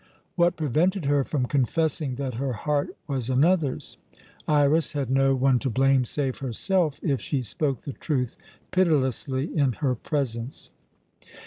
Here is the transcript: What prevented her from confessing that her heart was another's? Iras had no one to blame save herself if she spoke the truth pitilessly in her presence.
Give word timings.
What 0.35 0.55
prevented 0.55 1.05
her 1.05 1.23
from 1.23 1.45
confessing 1.45 2.15
that 2.15 2.33
her 2.33 2.53
heart 2.53 2.97
was 3.05 3.29
another's? 3.29 3.97
Iras 4.47 4.93
had 4.93 5.11
no 5.11 5.35
one 5.35 5.59
to 5.59 5.69
blame 5.69 6.05
save 6.05 6.39
herself 6.39 6.99
if 7.03 7.21
she 7.21 7.43
spoke 7.43 7.83
the 7.83 7.93
truth 7.93 8.35
pitilessly 8.71 9.55
in 9.55 9.73
her 9.73 9.93
presence. 9.93 10.71